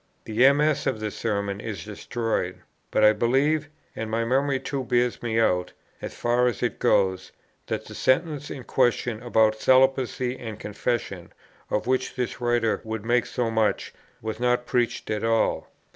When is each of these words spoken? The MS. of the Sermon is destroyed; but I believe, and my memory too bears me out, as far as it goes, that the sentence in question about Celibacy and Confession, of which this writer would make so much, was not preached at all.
The 0.25 0.51
MS. 0.51 0.87
of 0.87 0.99
the 0.99 1.11
Sermon 1.11 1.59
is 1.61 1.85
destroyed; 1.85 2.57
but 2.89 3.03
I 3.03 3.13
believe, 3.13 3.69
and 3.95 4.09
my 4.09 4.25
memory 4.25 4.59
too 4.59 4.83
bears 4.83 5.21
me 5.21 5.39
out, 5.39 5.73
as 6.01 6.15
far 6.15 6.47
as 6.47 6.63
it 6.63 6.79
goes, 6.79 7.31
that 7.67 7.85
the 7.85 7.93
sentence 7.93 8.49
in 8.49 8.63
question 8.63 9.21
about 9.21 9.61
Celibacy 9.61 10.39
and 10.39 10.57
Confession, 10.59 11.33
of 11.69 11.85
which 11.85 12.15
this 12.15 12.41
writer 12.41 12.81
would 12.83 13.05
make 13.05 13.27
so 13.27 13.51
much, 13.51 13.93
was 14.23 14.39
not 14.39 14.65
preached 14.65 15.11
at 15.11 15.23
all. 15.23 15.67